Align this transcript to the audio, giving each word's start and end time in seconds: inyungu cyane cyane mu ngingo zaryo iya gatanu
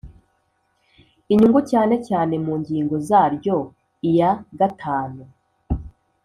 inyungu 1.31 1.59
cyane 1.71 1.95
cyane 2.07 2.33
mu 2.45 2.53
ngingo 2.59 2.95
zaryo 3.07 3.57
iya 4.09 4.31
gatanu 4.59 5.23